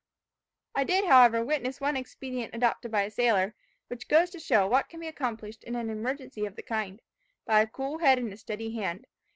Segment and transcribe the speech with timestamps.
[0.73, 3.53] "I did, however, witness one expedient adopted by a sailor,
[3.87, 7.03] which goes to show what can be accomplished in an emergency of the kind,
[7.45, 9.05] by a cool head and a steady hand.